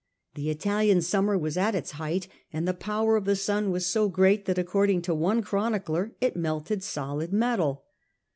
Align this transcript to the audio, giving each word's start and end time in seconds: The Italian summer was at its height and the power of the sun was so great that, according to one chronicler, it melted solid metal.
The 0.33 0.49
Italian 0.49 1.01
summer 1.03 1.37
was 1.37 1.57
at 1.57 1.75
its 1.75 1.91
height 1.91 2.27
and 2.51 2.67
the 2.67 2.73
power 2.73 3.17
of 3.17 3.25
the 3.25 3.35
sun 3.35 3.69
was 3.69 3.85
so 3.85 4.09
great 4.09 4.45
that, 4.45 4.57
according 4.57 5.03
to 5.03 5.13
one 5.13 5.43
chronicler, 5.43 6.15
it 6.19 6.35
melted 6.35 6.81
solid 6.81 7.31
metal. 7.31 7.83